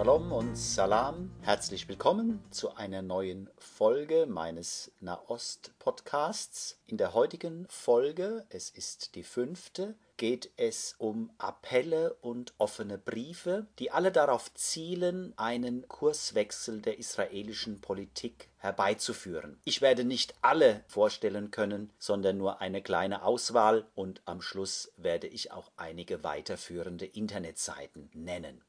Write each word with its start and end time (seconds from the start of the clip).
Shalom 0.00 0.32
und 0.32 0.56
Salam. 0.56 1.30
Herzlich 1.42 1.86
willkommen 1.86 2.42
zu 2.50 2.74
einer 2.74 3.02
neuen 3.02 3.50
Folge 3.58 4.24
meines 4.26 4.90
Nahost-Podcasts. 5.00 6.80
In 6.86 6.96
der 6.96 7.12
heutigen 7.12 7.66
Folge, 7.68 8.46
es 8.48 8.70
ist 8.70 9.14
die 9.14 9.22
fünfte, 9.22 9.94
geht 10.16 10.52
es 10.56 10.94
um 10.96 11.30
Appelle 11.36 12.14
und 12.22 12.54
offene 12.56 12.96
Briefe, 12.96 13.66
die 13.78 13.90
alle 13.90 14.10
darauf 14.10 14.54
zielen, 14.54 15.34
einen 15.36 15.86
Kurswechsel 15.86 16.80
der 16.80 16.98
israelischen 16.98 17.82
Politik 17.82 18.48
herbeizuführen. 18.56 19.60
Ich 19.64 19.82
werde 19.82 20.04
nicht 20.04 20.32
alle 20.40 20.82
vorstellen 20.86 21.50
können, 21.50 21.92
sondern 21.98 22.38
nur 22.38 22.62
eine 22.62 22.80
kleine 22.80 23.22
Auswahl 23.22 23.84
und 23.94 24.22
am 24.24 24.40
Schluss 24.40 24.92
werde 24.96 25.26
ich 25.26 25.52
auch 25.52 25.70
einige 25.76 26.24
weiterführende 26.24 27.04
Internetseiten 27.04 28.08
nennen. 28.14 28.62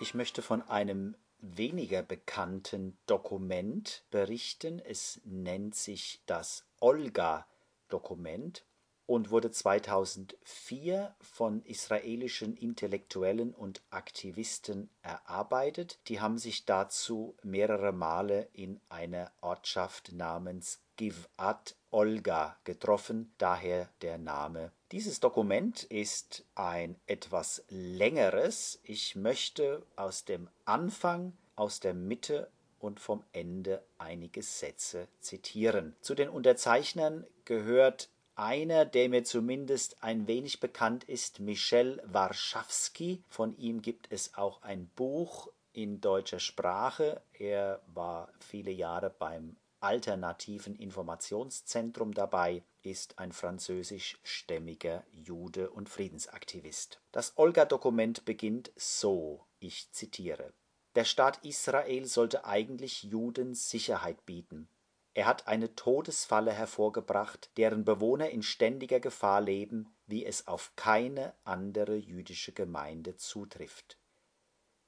Ich 0.00 0.14
möchte 0.14 0.42
von 0.42 0.62
einem 0.62 1.14
weniger 1.40 2.02
bekannten 2.02 2.98
Dokument 3.06 4.04
berichten. 4.10 4.78
Es 4.78 5.20
nennt 5.24 5.74
sich 5.74 6.22
das 6.26 6.64
Olga-Dokument 6.80 8.64
und 9.06 9.30
wurde 9.30 9.50
2004 9.50 11.14
von 11.20 11.62
israelischen 11.62 12.56
Intellektuellen 12.56 13.54
und 13.54 13.82
Aktivisten 13.88 14.90
erarbeitet. 15.00 15.98
Die 16.08 16.20
haben 16.20 16.36
sich 16.36 16.66
dazu 16.66 17.34
mehrere 17.42 17.92
Male 17.92 18.48
in 18.52 18.80
einer 18.90 19.32
Ortschaft 19.40 20.12
namens 20.12 20.82
Givat 20.96 21.76
Olga 21.90 22.58
getroffen, 22.64 23.32
daher 23.38 23.88
der 24.02 24.18
Name. 24.18 24.72
Dieses 24.90 25.20
Dokument 25.20 25.82
ist 25.84 26.46
ein 26.54 26.96
etwas 27.06 27.62
längeres. 27.68 28.80
Ich 28.84 29.16
möchte 29.16 29.82
aus 29.96 30.24
dem 30.24 30.48
Anfang, 30.64 31.34
aus 31.56 31.80
der 31.80 31.92
Mitte 31.92 32.50
und 32.78 32.98
vom 32.98 33.22
Ende 33.32 33.84
einige 33.98 34.42
Sätze 34.42 35.08
zitieren. 35.20 35.94
Zu 36.00 36.14
den 36.14 36.30
Unterzeichnern 36.30 37.26
gehört 37.44 38.08
einer, 38.34 38.86
der 38.86 39.10
mir 39.10 39.24
zumindest 39.24 40.02
ein 40.02 40.26
wenig 40.26 40.58
bekannt 40.58 41.04
ist, 41.04 41.38
Michel 41.38 42.00
Warschawski. 42.06 43.22
Von 43.28 43.58
ihm 43.58 43.82
gibt 43.82 44.10
es 44.10 44.36
auch 44.38 44.62
ein 44.62 44.88
Buch 44.96 45.50
in 45.74 46.00
deutscher 46.00 46.40
Sprache. 46.40 47.20
Er 47.34 47.82
war 47.92 48.32
viele 48.40 48.70
Jahre 48.70 49.10
beim 49.10 49.56
alternativen 49.80 50.74
Informationszentrum 50.76 52.12
dabei, 52.14 52.62
ist 52.90 53.18
ein 53.18 53.32
französischstämmiger 53.32 55.04
Jude 55.12 55.70
und 55.70 55.88
Friedensaktivist. 55.88 57.00
Das 57.12 57.36
Olga-Dokument 57.36 58.24
beginnt 58.24 58.72
so, 58.76 59.44
ich 59.58 59.92
zitiere. 59.92 60.52
Der 60.94 61.04
Staat 61.04 61.44
Israel 61.44 62.06
sollte 62.06 62.44
eigentlich 62.46 63.02
Juden 63.02 63.54
Sicherheit 63.54 64.24
bieten. 64.24 64.68
Er 65.14 65.26
hat 65.26 65.46
eine 65.46 65.74
Todesfalle 65.74 66.52
hervorgebracht, 66.52 67.50
deren 67.56 67.84
Bewohner 67.84 68.30
in 68.30 68.42
ständiger 68.42 69.00
Gefahr 69.00 69.40
leben, 69.40 69.94
wie 70.06 70.24
es 70.24 70.46
auf 70.46 70.72
keine 70.76 71.34
andere 71.44 71.96
jüdische 71.96 72.52
Gemeinde 72.52 73.16
zutrifft. 73.16 73.98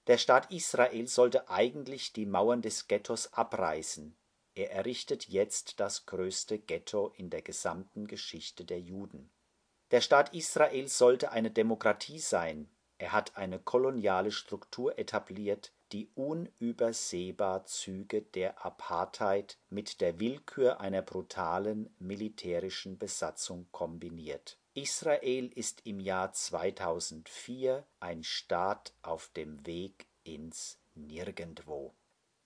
Der 0.07 0.19
Staat 0.19 0.51
Israel 0.51 1.07
sollte 1.07 1.51
eigentlich 1.51 2.13
die 2.13 2.27
Mauern 2.27 2.63
des 2.63 2.89
Ghettos 2.89 3.33
abreißen, 3.35 4.17
er 4.61 4.73
errichtet 4.73 5.29
jetzt 5.29 5.81
das 5.81 6.05
größte 6.05 6.59
Ghetto 6.59 7.13
in 7.17 7.31
der 7.31 7.41
gesamten 7.41 8.07
Geschichte 8.07 8.67
der 8.67 8.81
Juden. 8.81 9.31
Der 9.91 10.03
Staat 10.03 10.35
Israel 10.35 10.87
sollte 10.89 11.33
eine 11.33 11.51
Demokratie 11.51 12.19
sein, 12.19 12.69
er 12.99 13.13
hat 13.13 13.39
eine 13.39 13.59
koloniale 13.59 14.31
Struktur 14.31 14.99
etabliert, 14.99 15.73
die 15.91 16.11
unübersehbar 16.15 17.65
Züge 17.65 18.21
der 18.21 18.63
Apartheid 18.65 19.57
mit 19.71 20.03
der 20.03 20.21
Willkür 20.21 20.81
einer 20.81 21.01
brutalen 21.01 21.95
militärischen 21.99 22.99
Besatzung 22.99 23.69
kombiniert. 23.73 24.59
Israel 24.75 25.51
ist 25.55 25.87
im 25.87 25.99
Jahr 25.99 26.35
2004 26.35 27.87
ein 28.01 28.23
Staat 28.23 28.93
auf 29.01 29.29
dem 29.29 29.67
Weg 29.67 30.07
ins 30.23 30.79
Nirgendwo 30.95 31.95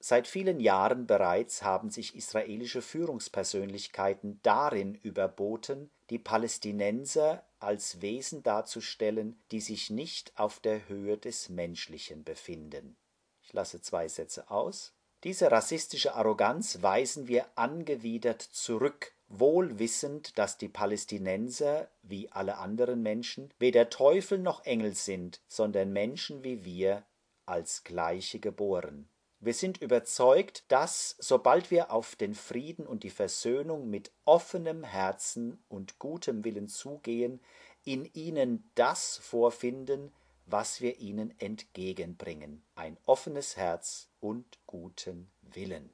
Seit 0.07 0.29
vielen 0.29 0.61
Jahren 0.61 1.07
bereits 1.07 1.63
haben 1.63 1.89
sich 1.89 2.15
israelische 2.15 2.83
Führungspersönlichkeiten 2.83 4.39
darin 4.43 4.97
überboten, 4.97 5.91
die 6.11 6.19
Palästinenser 6.19 7.43
als 7.59 8.03
Wesen 8.03 8.43
darzustellen, 8.43 9.43
die 9.51 9.63
sich 9.63 9.89
nicht 9.89 10.39
auf 10.39 10.61
der 10.61 10.91
Höhe 10.91 11.17
des 11.17 11.49
Menschlichen 11.49 12.23
befinden. 12.23 12.99
Ich 13.41 13.55
lasse 13.55 13.81
zwei 13.81 14.09
Sätze 14.09 14.51
aus. 14.51 14.93
Diese 15.23 15.51
rassistische 15.51 16.15
Arroganz 16.15 16.83
weisen 16.83 17.27
wir 17.27 17.47
angewidert 17.55 18.43
zurück, 18.43 19.15
wohl 19.29 19.79
wissend, 19.79 20.37
dass 20.37 20.59
die 20.59 20.69
Palästinenser, 20.69 21.89
wie 22.03 22.31
alle 22.31 22.59
anderen 22.59 23.03
Menschen, 23.03 23.55
weder 23.59 23.89
Teufel 23.89 24.39
noch 24.39 24.67
Engel 24.67 24.95
sind, 24.95 25.41
sondern 25.49 25.95
Menschen 25.95 26.45
wie 26.45 26.63
wir, 26.67 27.07
als 27.47 27.85
Gleiche 27.85 28.39
geboren. 28.39 29.09
Wir 29.45 29.53
sind 29.53 29.83
überzeugt, 29.83 30.65
dass, 30.69 31.17
sobald 31.19 31.71
wir 31.71 31.91
auf 31.91 32.17
den 32.17 32.35
Frieden 32.35 32.87
und 32.87 33.03
die 33.03 33.11
Versöhnung 33.11 33.91
mit 33.91 34.11
offenem 34.25 34.85
Herzen 34.85 35.63
und 35.69 35.99
gutem 35.99 36.45
Willen 36.47 36.67
zugehen, 36.67 37.43
in 37.85 38.07
ihnen 38.15 38.71
das 38.75 39.19
vorfinden, 39.19 40.15
was 40.47 40.81
wir 40.81 40.99
ihnen 40.99 41.39
entgegenbringen, 41.41 42.65
ein 42.75 42.97
offenes 43.05 43.59
Herz 43.59 44.09
und 44.19 44.61
guten 44.67 45.31
Willen. 45.43 45.91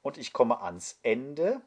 Und 0.00 0.16
ich 0.16 0.32
komme 0.32 0.62
ans 0.62 0.98
Ende. 1.02 1.60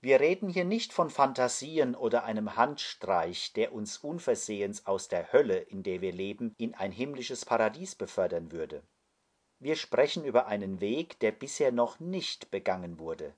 Wir 0.00 0.20
reden 0.20 0.48
hier 0.48 0.64
nicht 0.64 0.92
von 0.92 1.10
Fantasien 1.10 1.96
oder 1.96 2.22
einem 2.22 2.54
Handstreich, 2.54 3.52
der 3.54 3.72
uns 3.72 3.96
unversehens 3.96 4.86
aus 4.86 5.08
der 5.08 5.32
Hölle, 5.32 5.58
in 5.58 5.82
der 5.82 6.00
wir 6.00 6.12
leben, 6.12 6.54
in 6.56 6.72
ein 6.76 6.92
himmlisches 6.92 7.44
Paradies 7.44 7.96
befördern 7.96 8.52
würde. 8.52 8.84
Wir 9.64 9.76
sprechen 9.76 10.26
über 10.26 10.46
einen 10.46 10.82
Weg, 10.82 11.18
der 11.20 11.32
bisher 11.32 11.72
noch 11.72 11.98
nicht 11.98 12.50
begangen 12.50 12.98
wurde. 12.98 13.32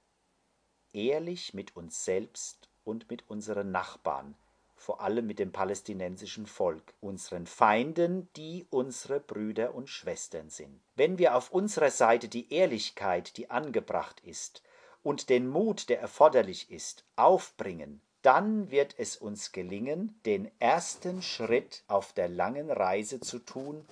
Ehrlich 0.93 1.55
mit 1.55 1.77
uns 1.77 2.05
selbst 2.05 2.69
und 2.83 3.09
mit 3.09 3.31
unseren 3.31 3.71
Nachbarn, 3.71 4.35
vor 4.75 5.03
allem 5.03 5.29
mit 5.29 5.39
dem 5.39 5.53
palästinensischen 5.53 6.49
Volk, 6.49 6.95
unseren 7.01 7.47
Feinden, 7.47 8.29
die 8.35 8.67
unsere 8.71 9.21
Brüder 9.21 9.73
und 9.77 9.89
Schwestern 9.89 10.51
sind. 10.51 10.81
Wenn 10.97 11.17
wir 11.19 11.37
auf 11.37 11.53
unserer 11.53 11.93
Seite 11.93 12.27
die 12.27 12.53
Ehrlichkeit, 12.53 13.37
die 13.37 13.49
angebracht 13.49 14.21
ist, 14.25 14.65
und 15.05 15.29
den 15.29 15.47
Mut, 15.47 15.89
der 15.89 16.01
erforderlich 16.01 16.73
ist, 16.73 17.05
aufbringen, 17.15 18.01
dann 18.23 18.73
wird 18.73 18.97
es 18.99 19.17
uns 19.17 19.53
gelingen, 19.53 20.21
den 20.27 20.51
ersten 20.59 21.23
Schritt 21.23 21.85
auf 21.87 22.13
der 22.15 22.29
langen 22.29 22.69
Reise 22.73 23.21
zu 23.21 23.39
tun, 23.39 23.87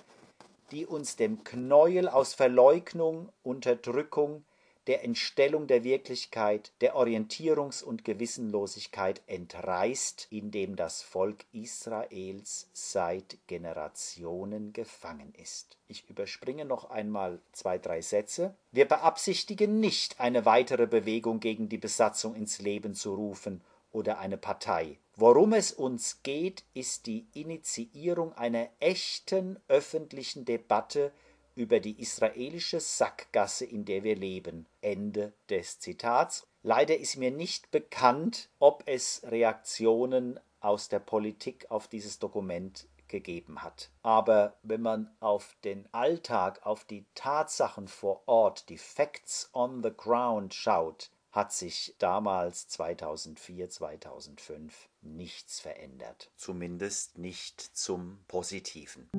die 0.71 0.85
uns 0.85 1.15
dem 1.15 1.43
Knäuel 1.43 2.07
aus 2.07 2.33
Verleugnung, 2.33 3.29
Unterdrückung, 3.43 4.43
der 4.87 5.03
Entstellung 5.03 5.65
der 5.65 5.83
Wirklichkeit, 5.83 6.71
der 6.81 6.95
Orientierungs- 6.95 7.83
und 7.83 8.05
Gewissenlosigkeit 8.05 9.21
entreißt, 9.25 10.27
in 10.29 10.51
dem 10.51 10.75
das 10.75 11.01
Volk 11.01 11.45
Israels 11.53 12.69
seit 12.73 13.37
Generationen 13.47 14.73
gefangen 14.73 15.33
ist. 15.41 15.77
Ich 15.87 16.07
überspringe 16.09 16.65
noch 16.65 16.91
einmal 16.91 17.39
zwei, 17.51 17.79
drei 17.79 18.01
Sätze. 18.01 18.53
Wir 18.71 18.85
beabsichtigen 18.87 19.79
nicht, 19.79 20.19
eine 20.19 20.45
weitere 20.45 20.85
Bewegung 20.85 21.39
gegen 21.39 21.67
die 21.67 21.77
Besatzung 21.77 22.35
ins 22.35 22.59
Leben 22.59 22.93
zu 22.93 23.15
rufen 23.15 23.61
oder 23.95 24.19
eine 24.19 24.37
Partei. 24.37 24.99
Worum 25.15 25.53
es 25.53 25.71
uns 25.71 26.21
geht, 26.21 26.65
ist 26.73 27.05
die 27.05 27.25
Initiierung 27.33 28.33
einer 28.33 28.67
echten 28.79 29.57
öffentlichen 29.69 30.43
Debatte 30.43 31.13
über 31.55 31.79
die 31.79 32.01
israelische 32.01 32.81
Sackgasse, 32.81 33.63
in 33.63 33.85
der 33.85 34.03
wir 34.03 34.17
leben. 34.17 34.65
Ende 34.81 35.31
des 35.49 35.79
Zitats. 35.79 36.45
Leider 36.61 36.97
ist 36.97 37.15
mir 37.15 37.31
nicht 37.31 37.71
bekannt, 37.71 38.49
ob 38.59 38.83
es 38.85 39.21
Reaktionen 39.23 40.39
aus 40.59 40.89
der 40.89 40.99
Politik 40.99 41.67
auf 41.69 41.87
dieses 41.87 42.19
Dokument 42.19 42.87
gegeben 43.07 43.61
hat. 43.61 43.91
Aber 44.01 44.57
wenn 44.63 44.81
man 44.81 45.15
auf 45.21 45.55
den 45.63 45.87
Alltag, 45.93 46.65
auf 46.65 46.83
die 46.83 47.05
Tatsachen 47.15 47.87
vor 47.87 48.23
Ort, 48.25 48.67
die 48.67 48.77
Facts 48.77 49.49
on 49.53 49.81
the 49.83 49.91
ground 49.95 50.53
schaut, 50.53 51.11
hat 51.35 51.51
sich 51.51 51.93
damals 51.99 52.69
2004, 52.69 53.69
2005 53.69 54.89
nichts 55.01 55.59
verändert. 55.59 56.31
Zumindest 56.37 57.17
nicht 57.17 57.59
zum 57.61 58.23
Positiven 58.27 59.09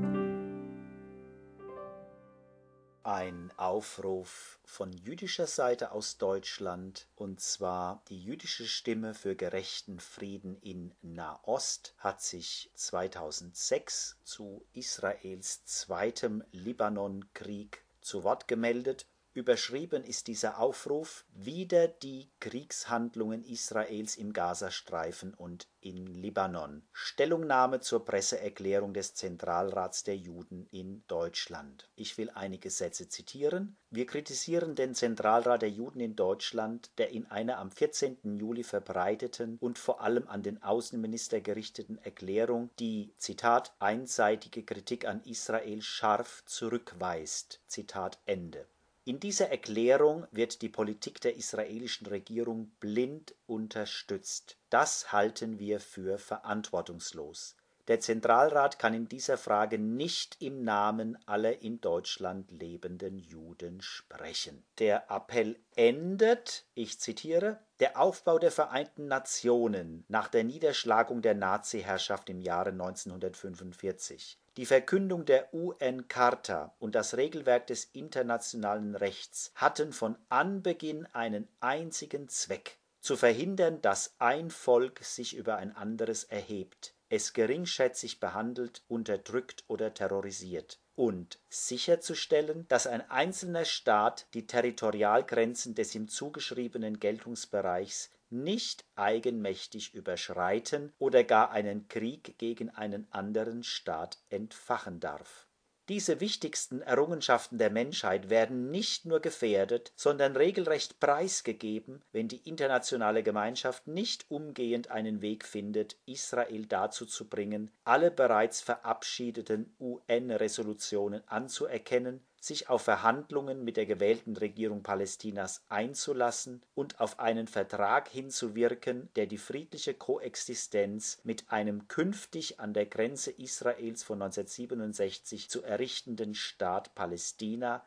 ein 3.07 3.53
Aufruf 3.57 4.59
von 4.65 4.93
jüdischer 4.93 5.47
Seite 5.47 5.93
aus 5.93 6.19
Deutschland, 6.19 7.07
und 7.15 7.41
zwar 7.41 8.03
die 8.09 8.21
jüdische 8.21 8.67
Stimme 8.67 9.15
für 9.15 9.37
gerechten 9.37 10.01
Frieden 10.01 10.57
in 10.61 10.93
Nahost 11.03 11.95
hat 11.99 12.21
sich 12.21 12.73
2006 12.75 14.17
zu 14.25 14.67
Israels 14.73 15.65
zweitem 15.67 16.43
Libanonkrieg 16.51 17.85
zu 18.01 18.25
Wort 18.25 18.49
gemeldet 18.49 19.07
Überschrieben 19.37 20.03
ist 20.03 20.29
dieser 20.29 20.59
Aufruf 20.59 21.27
wieder 21.29 21.89
die 21.89 22.31
Kriegshandlungen 22.41 23.45
Israels 23.45 24.17
im 24.17 24.33
Gazastreifen 24.33 25.35
und 25.35 25.69
in 25.83 26.07
Libanon. 26.07 26.89
Stellungnahme 26.95 27.81
zur 27.81 28.03
Presseerklärung 28.07 28.95
des 28.95 29.13
Zentralrats 29.13 30.05
der 30.05 30.17
Juden 30.17 30.67
in 30.71 31.05
Deutschland. 31.07 31.91
Ich 31.97 32.17
will 32.17 32.31
einige 32.31 32.71
Sätze 32.71 33.11
zitieren. 33.11 33.77
Wir 33.91 34.07
kritisieren 34.07 34.75
den 34.75 34.95
Zentralrat 34.95 35.61
der 35.61 35.71
Juden 35.71 36.01
in 36.01 36.17
Deutschland, 36.17 36.91
der 36.97 37.11
in 37.11 37.27
einer 37.27 37.59
am 37.59 37.71
14. 37.71 38.39
Juli 38.39 38.65
verbreiteten 38.65 39.59
und 39.61 39.79
vor 39.79 40.01
allem 40.01 40.29
an 40.29 40.43
den 40.43 40.63
Außenminister 40.63 41.43
gerichteten 41.43 41.99
Erklärung 41.99 42.71
die 42.79 43.13
Zitat 43.19 43.75
einseitige 43.81 44.65
Kritik 44.65 45.07
an 45.07 45.23
Israel 45.25 45.83
scharf 45.83 46.43
zurückweist. 46.47 47.61
Zitat 47.67 48.19
Ende. 48.25 48.67
In 49.09 49.21
dieser 49.21 49.51
Erklärung 49.51 50.27
wird 50.33 50.63
die 50.63 50.69
Politik 50.69 51.21
der 51.21 51.37
israelischen 51.37 52.09
Regierung 52.09 52.73
blind 52.81 53.37
unterstützt. 53.47 54.57
Das 54.69 55.13
halten 55.13 55.61
wir 55.61 55.79
für 55.79 56.19
verantwortungslos. 56.19 57.55
Der 57.89 58.01
Zentralrat 58.01 58.79
kann 58.79 58.95
in 58.95 59.09
dieser 59.09 59.39
Frage 59.39 59.79
nicht 59.79 60.37
im 60.41 60.65
Namen 60.65 61.17
aller 61.27 61.63
in 61.63 61.81
Deutschland 61.81 62.51
lebenden 62.51 63.19
Juden 63.19 63.81
sprechen. 63.81 64.65
Der 64.79 65.11
Appell 65.11 65.57
endet, 65.77 66.65
ich 66.75 66.99
zitiere, 66.99 67.61
der 67.79 68.01
Aufbau 68.01 68.39
der 68.39 68.51
Vereinten 68.51 69.07
Nationen 69.07 70.05
nach 70.09 70.27
der 70.29 70.43
Niederschlagung 70.43 71.23
der 71.23 71.35
Nazi-Herrschaft 71.35 72.29
im 72.29 72.41
Jahre 72.41 72.71
1945 72.71 74.39
die 74.57 74.67
Verkündung 74.67 75.27
der 75.27 75.53
UN-Charta 75.53 76.75
und 76.79 76.95
das 76.95 77.17
Regelwerk 77.17 77.67
des 77.67 77.85
internationalen 77.93 78.95
Rechts 78.95 79.53
hatten 79.55 79.93
von 79.93 80.17
Anbeginn 80.31 81.07
einen 81.13 81.47
einzigen 81.61 82.29
Zweck, 82.29 82.79
zu 83.01 83.17
verhindern, 83.17 83.81
dass 83.83 84.15
ein 84.19 84.51
Volk 84.51 85.05
sich 85.05 85.37
über 85.37 85.57
ein 85.57 85.77
anderes 85.77 86.25
erhebt, 86.25 86.95
es 87.09 87.33
geringschätzig 87.33 88.21
behandelt, 88.21 88.83
unterdrückt 88.89 89.65
oder 89.69 89.95
terrorisiert 89.95 90.81
und 90.95 91.39
sicherzustellen, 91.49 92.67
dass 92.69 92.87
ein 92.87 93.09
einzelner 93.11 93.65
Staat 93.65 94.27
die 94.35 94.47
Territorialgrenzen 94.47 95.75
des 95.75 95.95
ihm 95.95 96.09
zugeschriebenen 96.09 96.99
Geltungsbereichs 96.99 98.11
nicht 98.31 98.85
eigenmächtig 98.97 99.95
überschreiten 99.95 100.93
oder 100.99 101.23
gar 101.23 101.51
einen 101.51 101.87
Krieg 101.89 102.39
gegen 102.39 102.71
einen 102.71 103.07
anderen 103.13 103.63
Staat 103.63 104.19
entfachen 104.31 104.99
darf. 104.99 105.46
Diese 105.89 106.21
wichtigsten 106.21 106.83
Errungenschaften 106.83 107.59
der 107.59 107.71
Menschheit 107.71 108.29
werden 108.29 108.73
nicht 108.73 109.07
nur 109.07 109.21
gefährdet, 109.21 109.93
sondern 109.95 110.35
regelrecht 110.35 110.99
preisgegeben, 110.99 112.03
wenn 112.11 112.27
die 112.27 112.49
internationale 112.49 113.23
Gemeinschaft 113.23 113.87
nicht 113.87 114.27
umgehend 114.29 114.91
einen 114.91 115.23
Weg 115.23 115.45
findet, 115.45 115.97
Israel 116.05 116.67
dazu 116.67 117.07
zu 117.07 117.29
bringen, 117.29 117.71
alle 117.85 118.11
bereits 118.11 118.61
verabschiedeten 118.61 119.77
UN-Resolutionen 119.79 121.23
anzuerkennen 121.29 122.26
sich 122.41 122.69
auf 122.69 122.83
Verhandlungen 122.83 123.65
mit 123.65 123.77
der 123.77 123.87
gewählten 123.87 124.37
Regierung 124.37 124.83
Palästinas 124.83 125.63
einzulassen 125.69 126.63
und 126.75 127.01
auf 127.01 127.19
einen 127.19 127.49
Vertrag 127.49 128.09
hinzuwirken, 128.09 129.09
der 129.17 129.27
die 129.27 129.39
friedliche 129.39 129.95
Koexistenz 129.95 131.19
mit 131.25 131.51
einem 131.51 131.89
künftig 131.89 132.61
an 132.61 132.73
der 132.73 132.87
Grenze 132.87 133.31
Israels 133.31 134.03
von 134.03 134.23
1967 134.23 135.51
zu 135.51 135.63
errichtenden 135.63 136.35
Staat 136.35 136.95
Palästina 136.95 137.83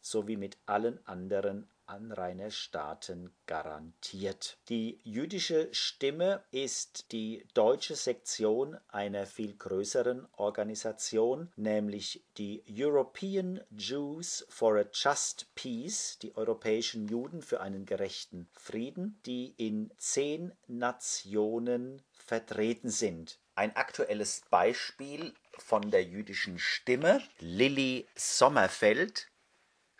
sowie 0.00 0.36
mit 0.36 0.56
allen 0.66 0.98
anderen 1.06 1.68
Anrainerstaaten 1.90 3.32
garantiert. 3.46 4.58
Die 4.68 5.00
jüdische 5.02 5.68
Stimme 5.72 6.44
ist 6.52 7.10
die 7.10 7.44
deutsche 7.52 7.96
Sektion 7.96 8.78
einer 8.88 9.26
viel 9.26 9.56
größeren 9.56 10.28
Organisation, 10.36 11.52
nämlich 11.56 12.22
die 12.38 12.62
European 12.70 13.60
Jews 13.76 14.46
for 14.48 14.78
a 14.78 14.84
Just 14.92 15.52
Peace, 15.56 16.18
die 16.22 16.36
europäischen 16.36 17.08
Juden 17.08 17.42
für 17.42 17.60
einen 17.60 17.86
gerechten 17.86 18.48
Frieden, 18.52 19.20
die 19.26 19.54
in 19.56 19.90
zehn 19.98 20.52
Nationen 20.68 22.02
vertreten 22.16 22.90
sind. 22.90 23.40
Ein 23.56 23.74
aktuelles 23.74 24.42
Beispiel 24.48 25.34
von 25.58 25.90
der 25.90 26.04
jüdischen 26.04 26.58
Stimme. 26.60 27.20
Lilly 27.40 28.06
Sommerfeld 28.14 29.26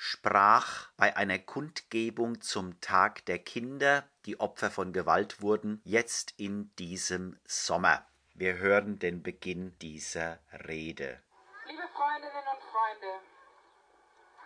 sprach 0.02 0.88
bei 0.96 1.14
einer 1.14 1.38
Kundgebung 1.38 2.40
zum 2.40 2.80
Tag 2.80 3.22
der 3.26 3.38
Kinder, 3.38 4.08
die 4.24 4.40
Opfer 4.40 4.70
von 4.70 4.94
Gewalt 4.94 5.42
wurden, 5.42 5.82
jetzt 5.84 6.32
in 6.40 6.74
diesem 6.76 7.38
Sommer. 7.44 8.06
Wir 8.32 8.56
hören 8.56 8.98
den 8.98 9.22
Beginn 9.22 9.76
dieser 9.80 10.38
Rede. 10.66 11.20
Liebe 11.66 11.86
Freundinnen 11.92 12.46
und 12.48 12.62
Freunde, 12.72 13.12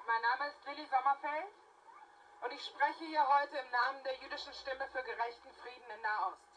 mein 0.05 0.23
Name 0.27 0.51
ist 0.51 0.59
Lilly 0.67 0.89
Sommerfeld 0.91 1.55
und 2.43 2.51
ich 2.53 2.65
spreche 2.67 3.07
hier 3.07 3.23
heute 3.23 3.57
im 3.57 3.71
Namen 3.71 4.03
der 4.03 4.19
jüdischen 4.27 4.53
Stimme 4.55 4.89
für 4.91 5.07
gerechten 5.07 5.55
Frieden 5.63 5.87
in 5.95 6.03
Nahost. 6.03 6.51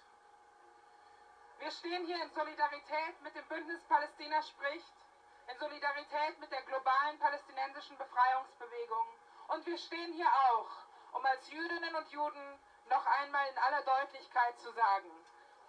Wir 1.59 1.69
stehen 1.69 2.03
hier 2.07 2.17
in 2.23 2.31
Solidarität 2.33 3.21
mit 3.21 3.35
dem 3.35 3.45
Bündnis 3.45 3.83
Palästina 3.87 4.41
spricht 4.41 4.89
in 5.47 5.57
Solidarität 5.59 6.39
mit 6.39 6.51
der 6.51 6.61
globalen 6.63 7.17
palästinensischen 7.19 7.97
Befreiungsbewegung. 7.97 9.07
Und 9.47 9.65
wir 9.65 9.77
stehen 9.77 10.13
hier 10.13 10.27
auch, 10.49 10.69
um 11.13 11.25
als 11.25 11.49
Jüdinnen 11.49 11.95
und 11.95 12.09
Juden 12.11 12.59
noch 12.89 13.05
einmal 13.05 13.47
in 13.47 13.57
aller 13.57 13.81
Deutlichkeit 13.83 14.59
zu 14.59 14.71
sagen, 14.71 15.11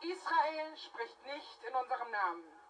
Israel 0.01 0.77
spricht 0.77 1.27
nicht 1.27 1.65
in 1.65 1.75
unserem 1.75 2.11
Namen. 2.11 2.61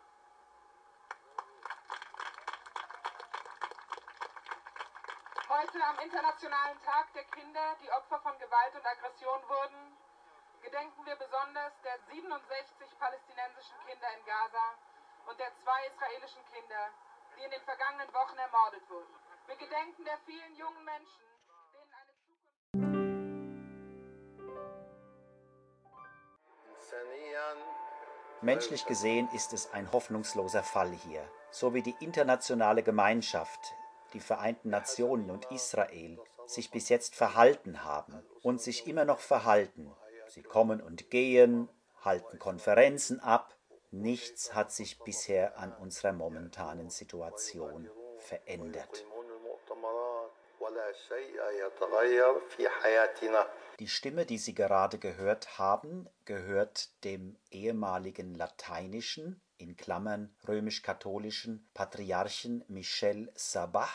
Heute 5.49 5.83
am 5.83 5.99
Internationalen 6.01 6.79
Tag 6.83 7.13
der 7.15 7.25
Kinder, 7.25 7.77
die 7.83 7.91
Opfer 7.91 8.21
von 8.21 8.39
Gewalt 8.39 8.75
und 8.75 8.87
Aggression 8.87 9.49
wurden, 9.49 9.97
gedenken 10.61 11.07
wir 11.07 11.17
besonders 11.17 11.73
der 11.83 11.99
67 12.11 12.99
palästinensischen 12.99 13.77
Kinder 13.87 14.09
in 14.13 14.25
Gaza 14.27 14.75
und 15.29 15.39
der 15.39 15.53
zwei 15.63 15.87
israelischen 15.93 16.43
Kinder, 16.51 16.89
die 17.37 17.45
in 17.45 17.51
den 17.51 17.61
vergangenen 17.63 18.09
Wochen 18.15 18.39
ermordet 18.39 18.83
wurden. 18.89 19.15
Wir 19.47 19.57
gedenken 19.57 20.05
der 20.05 20.19
vielen 20.25 20.57
jungen 20.57 20.85
Menschen, 20.85 21.25
denen 21.73 21.93
eine 21.93 22.13
Zukunft. 22.25 22.59
Menschlich 28.41 28.87
gesehen 28.87 29.29
ist 29.33 29.53
es 29.53 29.73
ein 29.73 29.93
hoffnungsloser 29.93 30.63
Fall 30.63 30.93
hier, 30.93 31.29
so 31.51 31.75
wie 31.75 31.83
die 31.83 31.97
internationale 32.01 32.83
Gemeinschaft, 32.83 33.75
die 34.15 34.21
Vereinten 34.21 34.71
Nationen 34.71 35.31
und 35.31 35.51
Israel 35.51 36.19
sich 36.47 36.71
bis 36.71 36.89
jetzt 36.89 37.15
verhalten 37.15 37.85
haben 37.85 38.25
und 38.43 38.63
sich 38.63 38.87
immer 38.87 39.05
noch 39.05 39.21
verhalten. 39.21 39.95
Sie 40.29 40.43
kommen 40.43 40.81
und 40.81 41.11
gehen, 41.11 41.69
halten 42.03 42.39
Konferenzen 42.39 43.21
ab, 43.21 43.58
nichts 43.91 44.55
hat 44.55 44.73
sich 44.73 44.99
bisher 45.01 45.59
an 45.59 45.73
unserer 45.73 46.13
momentanen 46.13 46.91
Situation 46.91 47.91
verändert. 48.19 49.05
Die 53.79 53.89
Stimme, 53.89 54.27
die 54.27 54.39
Sie 54.39 54.55
gerade 54.55 54.99
gehört 54.99 55.59
haben, 55.59 56.09
gehört 56.25 57.05
dem 57.05 57.37
ehemaligen 57.51 58.35
lateinischen, 58.35 59.41
in 59.57 59.77
Klammern 59.77 60.35
römisch-katholischen 60.47 61.69
Patriarchen 61.75 62.65
Michel 62.69 63.31
Sabah. 63.35 63.89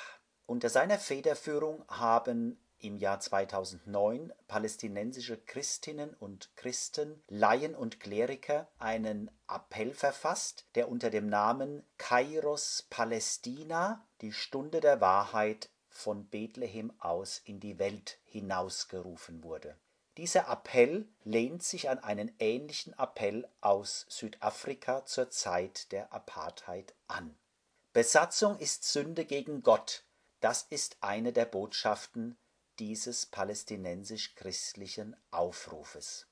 Unter 0.46 0.70
seiner 0.70 1.00
Federführung 1.00 1.86
haben 1.88 2.63
im 2.84 2.98
Jahr 2.98 3.20
2009 3.20 4.34
palästinensische 4.48 5.38
Christinnen 5.38 6.14
und 6.14 6.50
Christen, 6.56 7.24
Laien 7.30 7.76
und 7.76 8.00
Kleriker 8.00 8.68
einen 8.78 9.32
Appell 9.48 9.94
verfasst, 9.94 10.66
der 10.76 10.90
unter 10.90 11.10
dem 11.10 11.28
Namen 11.28 11.84
Kairos 11.98 12.86
Palästina, 12.90 14.06
die 14.22 14.34
Stunde 14.34 14.82
der 14.82 15.00
Wahrheit 15.02 15.70
von 15.90 16.28
Bethlehem 16.28 16.92
aus 17.00 17.42
in 17.46 17.60
die 17.60 17.80
Welt 17.80 18.20
hinausgerufen 18.26 19.44
wurde. 19.44 19.78
Dieser 20.18 20.48
Appell 20.48 21.08
lehnt 21.24 21.64
sich 21.64 21.90
an 21.90 22.00
einen 22.00 22.32
ähnlichen 22.38 22.94
Appell 23.00 23.48
aus 23.62 24.06
Südafrika 24.10 25.06
zur 25.06 25.30
Zeit 25.30 25.92
der 25.92 26.14
Apartheid 26.14 26.94
an. 27.08 27.36
Besatzung 27.94 28.58
ist 28.60 28.84
Sünde 28.84 29.26
gegen 29.26 29.64
Gott, 29.64 30.04
das 30.40 30.64
ist 30.70 30.98
eine 31.00 31.32
der 31.32 31.46
Botschaften 31.46 32.38
dieses 32.80 33.26
palästinensisch-christlichen 33.26 35.16
Aufrufes. 35.32 36.28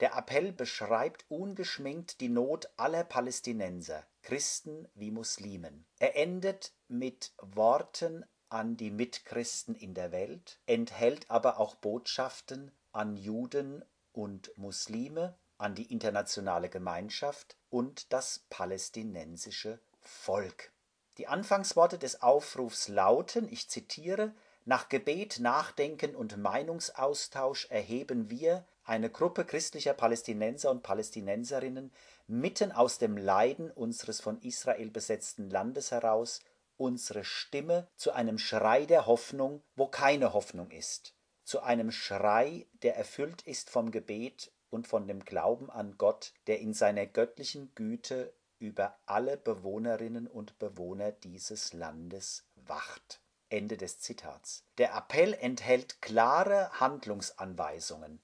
Der 0.00 0.14
Appell 0.14 0.52
beschreibt 0.52 1.24
ungeschminkt 1.28 2.20
die 2.20 2.28
Not 2.28 2.68
aller 2.76 3.04
Palästinenser, 3.04 4.06
Christen 4.22 4.88
wie 4.94 5.10
Muslimen. 5.10 5.86
Er 5.98 6.16
endet 6.16 6.72
mit 6.88 7.32
Worten 7.40 8.24
an 8.48 8.76
die 8.76 8.90
Mitchristen 8.90 9.74
in 9.74 9.94
der 9.94 10.12
Welt, 10.12 10.60
enthält 10.66 11.30
aber 11.30 11.58
auch 11.58 11.74
Botschaften 11.76 12.72
an 12.92 13.16
Juden 13.16 13.84
und 14.12 14.56
Muslime, 14.56 15.36
an 15.58 15.74
die 15.74 15.90
internationale 15.90 16.68
Gemeinschaft 16.68 17.56
und 17.70 18.12
das 18.12 18.44
palästinensische 18.50 19.80
Volk. 20.00 20.72
Die 21.18 21.26
Anfangsworte 21.26 21.98
des 21.98 22.20
Aufrufs 22.20 22.88
lauten, 22.88 23.48
ich 23.50 23.70
zitiere, 23.70 24.34
nach 24.68 24.88
Gebet, 24.88 25.38
Nachdenken 25.38 26.16
und 26.16 26.38
Meinungsaustausch 26.38 27.70
erheben 27.70 28.30
wir, 28.30 28.66
eine 28.82 29.08
Gruppe 29.08 29.44
christlicher 29.44 29.94
Palästinenser 29.94 30.72
und 30.72 30.82
Palästinenserinnen, 30.82 31.92
mitten 32.26 32.72
aus 32.72 32.98
dem 32.98 33.16
Leiden 33.16 33.70
unseres 33.70 34.20
von 34.20 34.40
Israel 34.42 34.90
besetzten 34.90 35.50
Landes 35.50 35.92
heraus, 35.92 36.40
unsere 36.76 37.22
Stimme 37.22 37.86
zu 37.94 38.10
einem 38.10 38.38
Schrei 38.38 38.86
der 38.86 39.06
Hoffnung, 39.06 39.62
wo 39.76 39.86
keine 39.86 40.32
Hoffnung 40.32 40.72
ist, 40.72 41.14
zu 41.44 41.60
einem 41.60 41.92
Schrei, 41.92 42.66
der 42.82 42.96
erfüllt 42.96 43.42
ist 43.42 43.70
vom 43.70 43.92
Gebet 43.92 44.50
und 44.70 44.88
von 44.88 45.06
dem 45.06 45.24
Glauben 45.24 45.70
an 45.70 45.96
Gott, 45.96 46.32
der 46.48 46.58
in 46.58 46.74
seiner 46.74 47.06
göttlichen 47.06 47.72
Güte 47.76 48.32
über 48.58 48.98
alle 49.06 49.36
Bewohnerinnen 49.36 50.26
und 50.26 50.58
Bewohner 50.58 51.12
dieses 51.12 51.72
Landes 51.72 52.48
wacht 52.56 53.20
Ende 53.48 53.76
des 53.76 54.00
Zitats. 54.00 54.64
Der 54.78 54.94
Appell 54.94 55.34
enthält 55.34 56.00
klare 56.02 56.70
Handlungsanweisungen. 56.80 58.20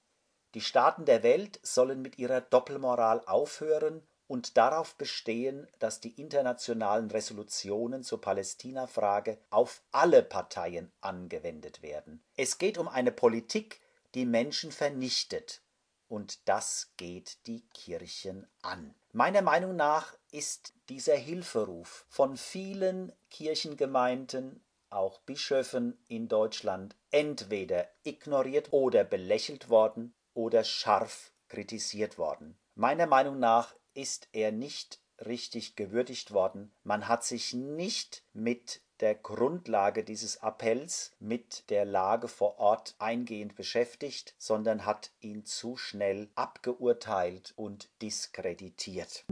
Die 0.53 0.61
Staaten 0.61 1.05
der 1.05 1.23
Welt 1.23 1.59
sollen 1.63 2.01
mit 2.01 2.19
ihrer 2.19 2.41
Doppelmoral 2.41 3.25
aufhören 3.25 4.05
und 4.27 4.57
darauf 4.57 4.95
bestehen, 4.95 5.67
dass 5.79 5.99
die 5.99 6.19
internationalen 6.19 7.09
Resolutionen 7.11 8.03
zur 8.03 8.21
Palästina-Frage 8.21 9.37
auf 9.49 9.81
alle 9.91 10.23
Parteien 10.23 10.91
angewendet 11.01 11.81
werden. 11.81 12.23
Es 12.35 12.57
geht 12.57 12.77
um 12.77 12.87
eine 12.87 13.11
Politik, 13.11 13.81
die 14.13 14.25
Menschen 14.25 14.71
vernichtet, 14.71 15.61
und 16.07 16.47
das 16.47 16.91
geht 16.97 17.47
die 17.47 17.61
Kirchen 17.73 18.47
an. 18.61 18.93
Meiner 19.13 19.41
Meinung 19.41 19.75
nach 19.75 20.13
ist 20.31 20.73
dieser 20.89 21.15
Hilferuf 21.15 22.05
von 22.07 22.37
vielen 22.37 23.11
Kirchengemeinden 23.31 24.63
auch 24.93 25.19
Bischöfen 25.21 25.97
in 26.07 26.27
Deutschland 26.27 26.95
entweder 27.11 27.87
ignoriert 28.03 28.71
oder 28.71 29.03
belächelt 29.03 29.69
worden 29.69 30.13
oder 30.33 30.63
scharf 30.63 31.31
kritisiert 31.47 32.17
worden. 32.17 32.57
Meiner 32.75 33.07
Meinung 33.07 33.39
nach 33.39 33.75
ist 33.93 34.29
er 34.31 34.51
nicht 34.51 34.99
richtig 35.25 35.75
gewürdigt 35.75 36.31
worden. 36.33 36.73
Man 36.83 37.07
hat 37.07 37.23
sich 37.23 37.53
nicht 37.53 38.23
mit 38.33 38.81
der 38.99 39.15
Grundlage 39.15 40.03
dieses 40.03 40.41
Appells, 40.41 41.15
mit 41.19 41.69
der 41.69 41.85
Lage 41.85 42.27
vor 42.27 42.57
Ort 42.59 42.95
eingehend 42.99 43.55
beschäftigt, 43.55 44.33
sondern 44.37 44.85
hat 44.85 45.11
ihn 45.19 45.45
zu 45.45 45.77
schnell 45.77 46.29
abgeurteilt 46.35 47.53
und 47.55 47.89
diskreditiert. 48.01 49.25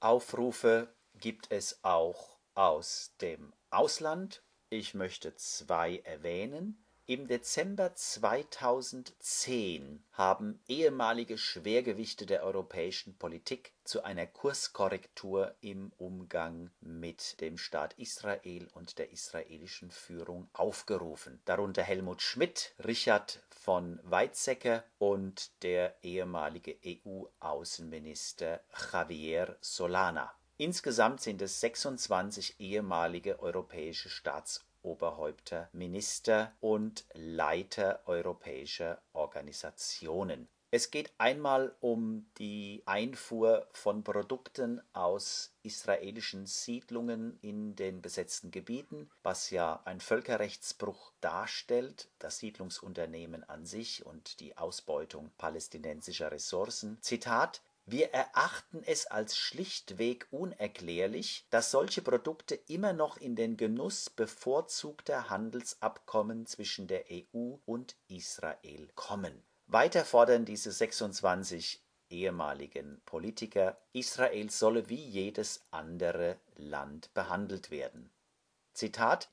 Aufrufe 0.00 0.95
gibt 1.20 1.50
es 1.50 1.78
auch 1.82 2.38
aus 2.54 3.14
dem 3.20 3.52
Ausland. 3.70 4.42
Ich 4.68 4.94
möchte 4.94 5.36
zwei 5.36 5.98
erwähnen. 5.98 6.82
Im 7.08 7.28
Dezember 7.28 7.94
2010 7.94 10.04
haben 10.10 10.60
ehemalige 10.66 11.38
Schwergewichte 11.38 12.26
der 12.26 12.42
europäischen 12.42 13.16
Politik 13.16 13.74
zu 13.84 14.02
einer 14.02 14.26
Kurskorrektur 14.26 15.54
im 15.60 15.92
Umgang 15.98 16.72
mit 16.80 17.40
dem 17.40 17.58
Staat 17.58 17.94
Israel 17.96 18.66
und 18.74 18.98
der 18.98 19.12
israelischen 19.12 19.92
Führung 19.92 20.48
aufgerufen. 20.52 21.40
Darunter 21.44 21.84
Helmut 21.84 22.22
Schmidt, 22.22 22.74
Richard 22.84 23.40
von 23.50 24.00
Weizsäcker 24.02 24.82
und 24.98 25.62
der 25.62 26.02
ehemalige 26.02 26.76
EU-Außenminister 26.84 28.64
Javier 28.92 29.56
Solana. 29.60 30.34
Insgesamt 30.58 31.20
sind 31.20 31.42
es 31.42 31.60
26 31.60 32.58
ehemalige 32.60 33.40
europäische 33.40 34.08
Staatsoberhäupter, 34.08 35.68
Minister 35.72 36.52
und 36.60 37.04
Leiter 37.12 38.00
europäischer 38.06 39.02
Organisationen. 39.12 40.48
Es 40.70 40.90
geht 40.90 41.12
einmal 41.18 41.76
um 41.80 42.26
die 42.38 42.82
Einfuhr 42.86 43.68
von 43.72 44.02
Produkten 44.02 44.80
aus 44.94 45.52
israelischen 45.62 46.46
Siedlungen 46.46 47.38
in 47.40 47.76
den 47.76 48.02
besetzten 48.02 48.50
Gebieten, 48.50 49.10
was 49.22 49.50
ja 49.50 49.80
ein 49.84 50.00
Völkerrechtsbruch 50.00 51.12
darstellt, 51.20 52.08
das 52.18 52.38
Siedlungsunternehmen 52.38 53.48
an 53.48 53.64
sich 53.64 54.04
und 54.06 54.40
die 54.40 54.56
Ausbeutung 54.56 55.30
palästinensischer 55.38 56.32
Ressourcen. 56.32 56.98
Zitat 57.00 57.62
wir 57.88 58.10
erachten 58.12 58.82
es 58.84 59.06
als 59.06 59.38
schlichtweg 59.38 60.26
unerklärlich, 60.32 61.46
dass 61.50 61.70
solche 61.70 62.02
Produkte 62.02 62.56
immer 62.66 62.92
noch 62.92 63.16
in 63.16 63.36
den 63.36 63.56
Genuss 63.56 64.10
bevorzugter 64.10 65.30
Handelsabkommen 65.30 66.46
zwischen 66.46 66.88
der 66.88 67.04
EU 67.10 67.58
und 67.64 67.96
Israel 68.08 68.88
kommen. 68.96 69.40
Weiter 69.68 70.04
fordern 70.04 70.44
diese 70.44 70.72
26 70.72 71.80
ehemaligen 72.10 73.00
Politiker, 73.06 73.78
Israel 73.92 74.50
solle 74.50 74.88
wie 74.88 75.04
jedes 75.04 75.64
andere 75.70 76.38
Land 76.56 77.14
behandelt 77.14 77.70
werden 77.70 78.10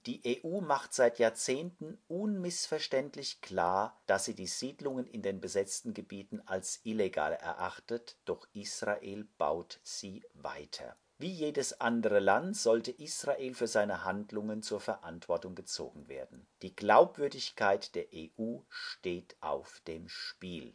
Die 0.06 0.42
EU 0.44 0.62
macht 0.62 0.94
seit 0.94 1.20
Jahrzehnten 1.20 1.98
unmissverständlich 2.08 3.42
klar, 3.42 4.02
dass 4.06 4.26
sie 4.26 4.36
die 4.36 4.48
Siedlungen 4.48 5.06
in 5.06 5.22
den 5.22 5.42
besetzten 5.42 5.94
Gebieten 5.94 6.42
als 6.46 6.80
illegal 6.84 7.34
erachtet, 7.34 8.16
doch 8.24 8.48
Israel 8.54 9.28
baut 9.38 9.80
sie 9.84 10.24
weiter. 10.34 10.96
Wie 11.18 11.32
jedes 11.32 11.80
andere 11.80 12.20
Land 12.20 12.58
sollte 12.58 12.92
Israel 12.92 13.54
für 13.54 13.68
seine 13.68 14.04
Handlungen 14.04 14.62
zur 14.62 14.80
Verantwortung 14.80 15.56
gezogen 15.56 16.08
werden. 16.08 16.48
Die 16.62 16.76
Glaubwürdigkeit 16.76 17.96
der 17.96 18.08
EU 18.14 18.60
steht 18.70 19.36
auf 19.42 19.82
dem 19.88 20.10
Spiel. 20.10 20.74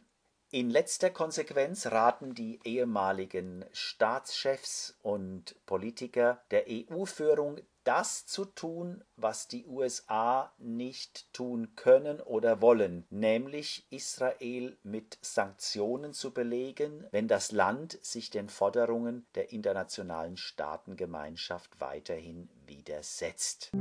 In 0.51 0.71
letzter 0.71 1.11
Konsequenz 1.11 1.85
raten 1.87 2.33
die 2.33 2.59
ehemaligen 2.63 3.65
Staatschefs 3.71 4.97
und 5.03 5.55
Politiker 5.67 6.41
der 6.49 6.65
EU-Führung 6.67 7.59
das 7.89 8.27
zu 8.27 8.45
tun, 8.45 9.03
was 9.15 9.47
die 9.47 9.65
USA 9.65 10.53
nicht 10.59 11.33
tun 11.33 11.75
können 11.75 12.21
oder 12.21 12.61
wollen, 12.61 13.07
nämlich 13.09 13.87
Israel 13.89 14.77
mit 14.83 15.17
Sanktionen 15.23 16.13
zu 16.13 16.31
belegen, 16.31 17.07
wenn 17.09 17.27
das 17.27 17.51
Land 17.51 17.97
sich 18.03 18.29
den 18.29 18.47
Forderungen 18.47 19.25
der 19.33 19.51
internationalen 19.51 20.37
Staatengemeinschaft 20.37 21.81
weiterhin 21.81 22.51
widersetzt. 22.67 23.71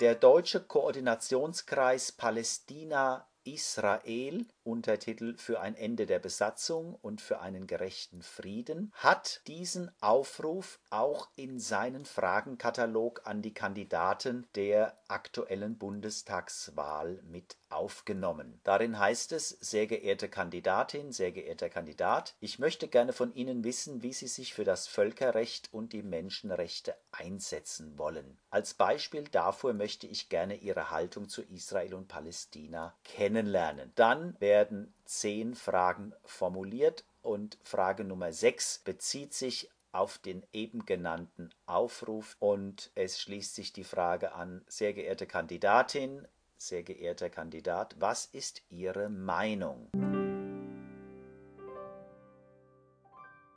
Der 0.00 0.14
deutsche 0.14 0.60
Koordinationskreis 0.60 2.12
Palästina 2.12 3.26
Israel 3.42 4.46
Untertitel 4.66 5.36
für 5.36 5.60
ein 5.60 5.76
Ende 5.76 6.06
der 6.06 6.18
Besatzung 6.18 6.96
und 7.00 7.20
für 7.20 7.40
einen 7.40 7.66
gerechten 7.66 8.22
Frieden, 8.22 8.92
hat 8.94 9.40
diesen 9.46 9.90
Aufruf 10.00 10.80
auch 10.90 11.28
in 11.36 11.60
seinen 11.60 12.04
Fragenkatalog 12.04 13.22
an 13.24 13.42
die 13.42 13.54
Kandidaten 13.54 14.46
der 14.54 14.98
aktuellen 15.08 15.78
Bundestagswahl 15.78 17.22
mit 17.30 17.56
aufgenommen. 17.68 18.60
Darin 18.64 18.98
heißt 18.98 19.32
es, 19.32 19.48
sehr 19.48 19.86
geehrte 19.86 20.28
Kandidatin, 20.28 21.12
sehr 21.12 21.32
geehrter 21.32 21.68
Kandidat, 21.68 22.34
ich 22.40 22.58
möchte 22.58 22.88
gerne 22.88 23.12
von 23.12 23.34
Ihnen 23.34 23.64
wissen, 23.64 24.02
wie 24.02 24.12
Sie 24.12 24.28
sich 24.28 24.54
für 24.54 24.64
das 24.64 24.86
Völkerrecht 24.86 25.72
und 25.72 25.92
die 25.92 26.02
Menschenrechte 26.02 26.94
einsetzen 27.12 27.98
wollen. 27.98 28.38
Als 28.50 28.74
Beispiel 28.74 29.24
dafür 29.24 29.74
möchte 29.74 30.06
ich 30.06 30.28
gerne 30.28 30.56
Ihre 30.56 30.90
Haltung 30.90 31.28
zu 31.28 31.42
Israel 31.42 31.94
und 31.94 32.08
Palästina 32.08 32.94
kennenlernen. 33.04 33.92
Dann 33.94 34.36
werden 34.40 34.55
werden 34.56 34.94
zehn 35.04 35.54
Fragen 35.54 36.14
formuliert 36.24 37.04
und 37.20 37.58
Frage 37.62 38.04
Nummer 38.04 38.32
sechs 38.32 38.78
bezieht 38.78 39.34
sich 39.34 39.68
auf 39.92 40.16
den 40.16 40.46
eben 40.50 40.86
genannten 40.86 41.50
Aufruf 41.66 42.36
und 42.38 42.90
es 42.94 43.20
schließt 43.20 43.54
sich 43.54 43.74
die 43.74 43.84
Frage 43.84 44.32
an, 44.32 44.64
sehr 44.66 44.94
geehrte 44.94 45.26
Kandidatin, 45.26 46.26
sehr 46.56 46.82
geehrter 46.82 47.28
Kandidat, 47.28 47.96
was 47.98 48.24
ist 48.24 48.62
Ihre 48.70 49.10
Meinung? 49.10 49.90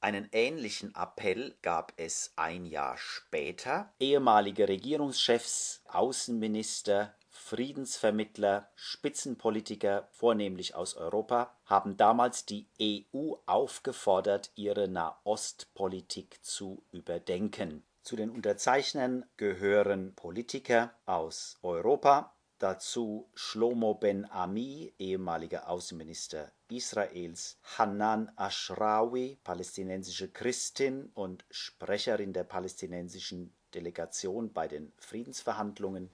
Einen 0.01 0.27
ähnlichen 0.33 0.93
Appell 0.95 1.55
gab 1.61 1.93
es 1.95 2.33
ein 2.35 2.65
Jahr 2.65 2.97
später. 2.97 3.93
Ehemalige 4.01 4.67
Regierungschefs, 4.67 5.81
Außenminister, 5.87 7.15
Friedensvermittler, 7.39 8.69
Spitzenpolitiker, 8.75 10.07
vornehmlich 10.11 10.75
aus 10.75 10.95
Europa, 10.95 11.55
haben 11.65 11.97
damals 11.97 12.45
die 12.45 12.67
EU 12.79 13.35
aufgefordert, 13.45 14.51
ihre 14.55 14.87
Nahostpolitik 14.87 16.43
zu 16.43 16.83
überdenken. 16.91 17.83
Zu 18.03 18.17
den 18.17 18.29
Unterzeichnern 18.29 19.25
gehören 19.37 20.13
Politiker 20.15 20.93
aus 21.05 21.57
Europa, 21.63 22.35
dazu 22.59 23.29
Shlomo 23.33 23.95
Ben 23.95 24.29
Ami, 24.29 24.93
ehemaliger 24.99 25.69
Außenminister 25.69 26.51
Israels, 26.67 27.57
Hanan 27.77 28.31
Ashrawi, 28.35 29.39
palästinensische 29.43 30.29
Christin 30.29 31.09
und 31.15 31.45
Sprecherin 31.49 32.33
der 32.33 32.43
palästinensischen 32.43 33.55
Delegation 33.73 34.51
bei 34.51 34.67
den 34.67 34.91
Friedensverhandlungen. 34.97 36.09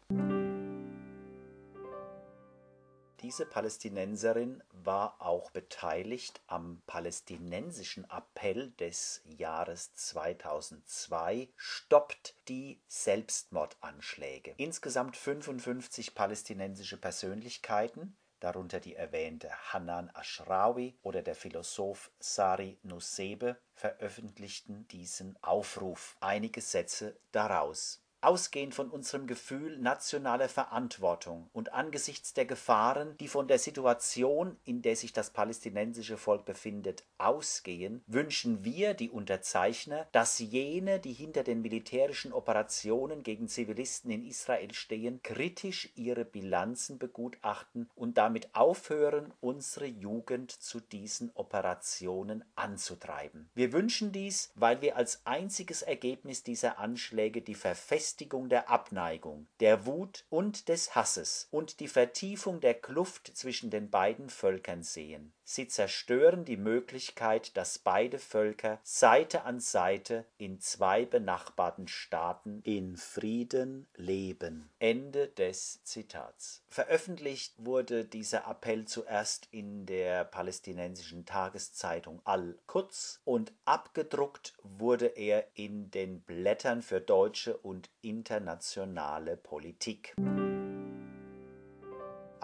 Diese 3.26 3.48
Palästinenserin 3.48 4.62
war 4.72 5.20
auch 5.20 5.50
beteiligt 5.50 6.42
am 6.46 6.84
palästinensischen 6.86 8.08
Appell 8.12 8.70
des 8.74 9.24
Jahres 9.26 9.96
2002 9.96 11.50
Stoppt 11.56 12.36
die 12.48 12.80
Selbstmordanschläge. 12.88 14.54
Insgesamt 14.58 15.18
55 15.18 16.14
palästinensische 16.14 16.98
Persönlichkeiten 16.98 18.16
darunter 18.42 18.80
die 18.80 18.94
erwähnte 18.94 19.50
Hanan 19.74 20.12
Ashrawi 20.14 20.96
oder 21.02 21.24
der 21.24 21.34
Philosoph 21.34 22.12
Sari 22.20 22.78
Nusseibeh, 22.84 23.56
veröffentlichten 23.74 24.88
diesen 24.90 25.36
Aufruf. 25.42 26.16
Einige 26.20 26.62
Sätze 26.62 27.18
daraus 27.32 28.05
Ausgehend 28.26 28.74
von 28.74 28.90
unserem 28.90 29.28
Gefühl 29.28 29.78
nationaler 29.78 30.50
Verantwortung 30.50 31.48
und 31.54 31.74
angesichts 31.74 32.34
der 32.34 32.46
Gefahren, 32.46 33.16
die 33.20 33.28
von 33.28 33.48
der 33.48 33.60
Situation, 33.60 34.58
in 34.66 34.82
der 34.82 34.96
sich 34.96 35.14
das 35.14 35.30
palästinensische 35.30 36.18
Volk 36.18 36.44
befindet, 36.44 37.04
ausgehen, 37.20 38.04
wünschen 38.08 38.64
wir, 38.64 38.96
die 38.96 39.12
Unterzeichner, 39.12 40.08
dass 40.12 40.40
jene, 40.40 41.00
die 41.00 41.14
hinter 41.14 41.44
den 41.44 41.62
militärischen 41.62 42.34
Operationen 42.34 43.22
gegen 43.22 43.48
Zivilisten 43.48 44.10
in 44.10 44.26
Israel 44.26 44.74
stehen, 44.74 45.22
kritisch 45.22 45.92
ihre 45.94 46.26
Bilanzen 46.26 46.98
begutachten 46.98 47.92
und 47.94 48.18
damit 48.18 48.56
aufhören, 48.56 49.34
unsere 49.40 49.86
Jugend 49.86 50.50
zu 50.50 50.80
diesen 50.80 51.30
Operationen 51.36 52.44
anzutreiben. 52.56 53.52
Wir 53.54 53.72
wünschen 53.72 54.12
dies, 54.12 54.52
weil 54.56 54.82
wir 54.82 54.98
als 54.98 55.22
einziges 55.28 55.84
Ergebnis 55.84 56.42
dieser 56.42 56.80
Anschläge 56.80 57.44
die 57.44 57.54
Verfestigung 57.54 58.15
Befestigung 58.16 58.48
der 58.48 58.70
Abneigung, 58.70 59.46
der 59.60 59.86
Wut 59.86 60.24
und 60.30 60.70
des 60.70 60.96
Hasses 60.96 61.50
und 61.52 61.82
die 61.82 61.90
Vertiefung 61.90 62.62
der 62.62 62.74
Kluft 62.74 63.36
zwischen 63.36 63.72
den 63.72 63.90
beiden 63.90 64.30
Völkern 64.30 64.84
sehen 64.84 65.34
Sie 65.48 65.68
zerstören 65.68 66.44
die 66.44 66.58
Möglichkeit, 66.58 67.56
dass 67.56 67.78
beide 67.78 68.18
Völker 68.18 68.80
Seite 68.82 69.44
an 69.44 69.60
Seite 69.60 70.26
in 70.40 70.60
zwei 70.60 71.06
benachbarten 71.06 71.88
Staaten 71.88 72.62
in 72.64 72.98
Frieden 72.98 73.86
leben. 73.96 74.72
Ende 74.80 75.28
des 75.28 75.84
Zitats. 75.84 76.64
Veröffentlicht 76.68 77.54
wurde 77.58 78.06
dieser 78.06 78.50
Appell 78.50 78.86
zuerst 78.86 79.48
in 79.52 79.86
der 79.86 80.26
palästinensischen 80.26 81.26
Tageszeitung 81.26 82.22
Al-Quds 82.24 83.22
und 83.24 83.54
abgedruckt 83.66 84.56
wurde 84.64 85.06
er 85.06 85.46
in 85.54 85.92
den 85.92 86.22
Blättern 86.22 86.82
für 86.82 87.00
deutsche 87.00 87.56
und 87.56 87.92
internationale 88.02 89.38
Politik. 89.38 90.16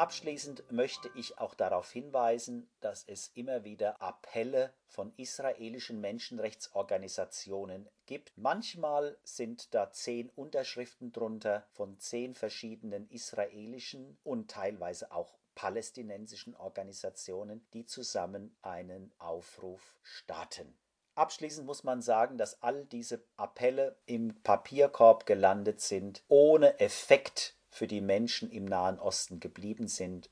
Abschließend 0.01 0.71
möchte 0.71 1.11
ich 1.13 1.37
auch 1.37 1.53
darauf 1.53 1.91
hinweisen, 1.91 2.67
dass 2.79 3.03
es 3.05 3.29
immer 3.35 3.63
wieder 3.63 4.01
Appelle 4.01 4.73
von 4.87 5.13
israelischen 5.15 6.01
Menschenrechtsorganisationen 6.01 7.87
gibt. 8.07 8.35
Manchmal 8.35 9.15
sind 9.23 9.75
da 9.75 9.91
zehn 9.91 10.29
Unterschriften 10.29 11.11
drunter 11.11 11.67
von 11.69 11.99
zehn 11.99 12.33
verschiedenen 12.33 13.07
israelischen 13.11 14.17
und 14.23 14.49
teilweise 14.49 15.11
auch 15.11 15.37
palästinensischen 15.53 16.55
Organisationen, 16.55 17.63
die 17.73 17.85
zusammen 17.85 18.57
einen 18.63 19.13
Aufruf 19.19 19.93
starten. 20.01 20.75
Abschließend 21.13 21.67
muss 21.67 21.83
man 21.83 22.01
sagen, 22.01 22.39
dass 22.39 22.63
all 22.63 22.85
diese 22.85 23.23
Appelle 23.37 23.95
im 24.07 24.33
Papierkorb 24.41 25.27
gelandet 25.27 25.79
sind, 25.79 26.23
ohne 26.27 26.79
Effekt 26.79 27.55
für 27.71 27.87
die 27.87 28.01
Menschen 28.01 28.51
im 28.51 28.65
Nahen 28.65 28.99
Osten 28.99 29.39
geblieben 29.39 29.87
sind. 29.87 30.29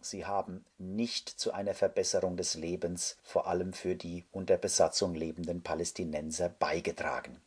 Sie 0.00 0.26
haben 0.26 0.64
nicht 0.78 1.28
zu 1.28 1.52
einer 1.52 1.74
Verbesserung 1.74 2.36
des 2.36 2.54
Lebens, 2.54 3.16
vor 3.22 3.46
allem 3.46 3.72
für 3.72 3.96
die 3.96 4.26
unter 4.30 4.58
Besatzung 4.58 5.14
lebenden 5.14 5.62
Palästinenser, 5.62 6.48
beigetragen. 6.50 7.40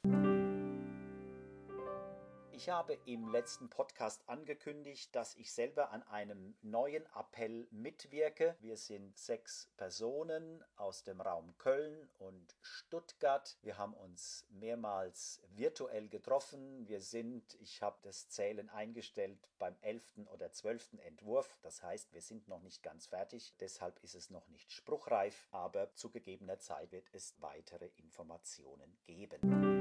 Ich 2.65 2.71
habe 2.71 2.97
im 3.05 3.29
letzten 3.29 3.69
Podcast 3.69 4.27
angekündigt, 4.27 5.15
dass 5.15 5.35
ich 5.35 5.53
selber 5.53 5.91
an 5.91 6.01
einem 6.01 6.55
neuen 6.63 7.05
Appell 7.15 7.67
mitwirke. 7.69 8.55
Wir 8.59 8.75
sind 8.75 9.15
sechs 9.19 9.69
Personen 9.77 10.63
aus 10.75 11.03
dem 11.03 11.21
Raum 11.21 11.55
Köln 11.59 12.09
und 12.17 12.57
Stuttgart. 12.61 13.55
Wir 13.61 13.77
haben 13.77 13.93
uns 13.93 14.47
mehrmals 14.49 15.43
virtuell 15.49 16.09
getroffen. 16.09 16.87
Wir 16.87 17.01
sind, 17.01 17.53
ich 17.61 17.83
habe 17.83 17.99
das 18.01 18.29
Zählen 18.29 18.71
eingestellt, 18.71 19.47
beim 19.59 19.75
elften 19.81 20.25
oder 20.25 20.51
zwölften 20.51 20.97
Entwurf. 20.97 21.59
Das 21.61 21.83
heißt, 21.83 22.13
wir 22.13 22.21
sind 22.23 22.47
noch 22.47 22.63
nicht 22.63 22.81
ganz 22.81 23.05
fertig. 23.05 23.53
Deshalb 23.59 24.03
ist 24.03 24.15
es 24.15 24.31
noch 24.31 24.47
nicht 24.47 24.71
spruchreif, 24.71 25.47
aber 25.51 25.93
zu 25.93 26.09
gegebener 26.09 26.57
Zeit 26.57 26.91
wird 26.91 27.09
es 27.13 27.39
weitere 27.39 27.91
Informationen 27.97 28.97
geben 29.05 29.75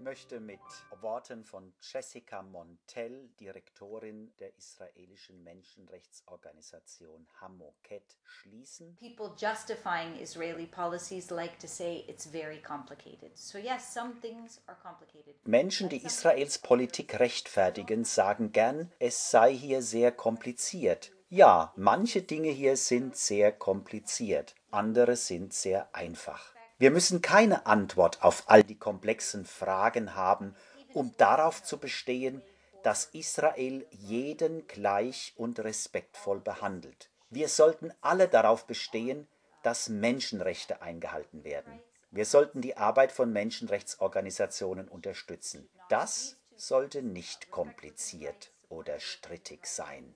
möchte 0.00 0.40
mit 0.40 0.60
Worten 1.00 1.44
von 1.44 1.72
Jessica 1.80 2.42
Montell, 2.42 3.28
Direktorin 3.40 4.32
der 4.38 4.56
israelischen 4.56 5.42
Menschenrechtsorganisation 5.42 7.26
Hamoket, 7.40 8.18
schließen. 8.24 8.96
People 8.96 9.32
justifying 9.36 10.16
Israeli 10.20 10.66
policies 10.66 11.30
like 11.30 11.58
to 11.58 11.66
say 11.66 12.04
it's 12.08 12.26
very 12.26 12.60
complicated. 12.60 13.36
So 13.36 13.58
yes, 13.58 13.92
some 13.92 14.14
things 14.20 14.60
are 14.66 14.78
complicated. 14.82 15.34
Menschen, 15.46 15.88
die 15.88 16.04
Israels 16.04 16.58
Politik 16.58 17.18
rechtfertigen, 17.18 18.04
sagen 18.04 18.52
gern, 18.52 18.92
es 18.98 19.30
sei 19.30 19.54
hier 19.54 19.82
sehr 19.82 20.12
kompliziert. 20.12 21.12
Ja, 21.28 21.72
manche 21.76 22.22
Dinge 22.22 22.50
hier 22.50 22.76
sind 22.76 23.16
sehr 23.16 23.50
kompliziert, 23.50 24.54
andere 24.70 25.16
sind 25.16 25.52
sehr 25.52 25.92
einfach. 25.94 26.53
Wir 26.84 26.90
müssen 26.90 27.22
keine 27.22 27.64
Antwort 27.64 28.22
auf 28.22 28.42
all 28.44 28.62
die 28.62 28.78
komplexen 28.78 29.46
Fragen 29.46 30.14
haben, 30.16 30.54
um 30.92 31.16
darauf 31.16 31.62
zu 31.62 31.78
bestehen, 31.78 32.42
dass 32.82 33.06
Israel 33.06 33.86
jeden 33.90 34.66
gleich 34.66 35.32
und 35.38 35.60
respektvoll 35.60 36.40
behandelt. 36.40 37.08
Wir 37.30 37.48
sollten 37.48 37.90
alle 38.02 38.28
darauf 38.28 38.66
bestehen, 38.66 39.26
dass 39.62 39.88
Menschenrechte 39.88 40.82
eingehalten 40.82 41.42
werden. 41.42 41.80
Wir 42.10 42.26
sollten 42.26 42.60
die 42.60 42.76
Arbeit 42.76 43.12
von 43.12 43.32
Menschenrechtsorganisationen 43.32 44.86
unterstützen. 44.86 45.70
Das 45.88 46.36
sollte 46.54 47.00
nicht 47.00 47.50
kompliziert 47.50 48.52
oder 48.68 49.00
strittig 49.00 49.66
sein. 49.66 50.14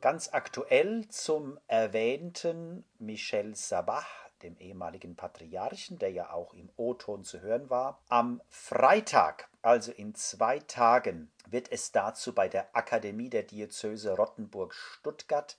Ganz 0.00 0.30
aktuell 0.32 1.06
zum 1.08 1.60
erwähnten 1.68 2.84
Michel 2.98 3.54
Sabah 3.54 4.04
dem 4.42 4.56
ehemaligen 4.56 5.14
Patriarchen, 5.14 6.00
der 6.00 6.10
ja 6.10 6.32
auch 6.32 6.52
im 6.54 6.68
O-Ton 6.76 7.22
zu 7.22 7.42
hören 7.42 7.70
war. 7.70 8.02
Am 8.08 8.42
Freitag, 8.48 9.48
also 9.62 9.92
in 9.92 10.16
zwei 10.16 10.58
Tagen, 10.58 11.30
wird 11.46 11.70
es 11.70 11.92
dazu 11.92 12.34
bei 12.34 12.48
der 12.48 12.74
Akademie 12.74 13.30
der 13.30 13.44
Diözese 13.44 14.16
Rottenburg-Stuttgart 14.16 15.56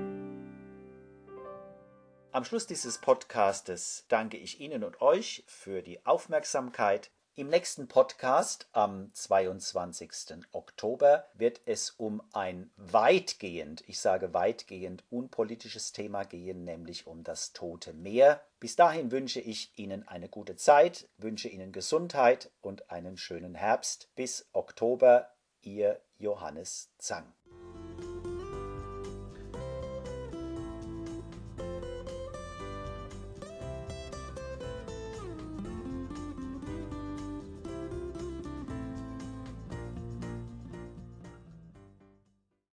Am 2.33 2.45
Schluss 2.45 2.65
dieses 2.65 2.97
Podcastes 2.97 4.05
danke 4.07 4.37
ich 4.37 4.59
Ihnen 4.59 4.83
und 4.83 5.01
euch 5.03 5.43
für 5.45 5.83
die 5.83 6.03
Aufmerksamkeit. 6.03 7.11
Im 7.35 7.47
nächsten 7.47 7.87
Podcast 7.87 8.67
am 8.71 9.13
22. 9.13 10.47
Oktober 10.51 11.27
wird 11.35 11.61
es 11.67 11.91
um 11.91 12.23
ein 12.33 12.71
weitgehend, 12.75 13.83
ich 13.85 13.99
sage 13.99 14.33
weitgehend 14.33 15.03
unpolitisches 15.11 15.91
Thema 15.91 16.23
gehen, 16.23 16.63
nämlich 16.63 17.05
um 17.05 17.23
das 17.23 17.53
Tote 17.53 17.93
Meer. 17.93 18.41
Bis 18.59 18.75
dahin 18.75 19.11
wünsche 19.11 19.39
ich 19.39 19.71
Ihnen 19.77 20.07
eine 20.07 20.27
gute 20.27 20.55
Zeit, 20.55 21.07
wünsche 21.17 21.49
Ihnen 21.49 21.71
Gesundheit 21.71 22.49
und 22.61 22.89
einen 22.89 23.15
schönen 23.15 23.53
Herbst. 23.53 24.09
Bis 24.15 24.49
Oktober, 24.53 25.29
Ihr 25.61 26.01
Johannes 26.17 26.89
Zang. 26.97 27.31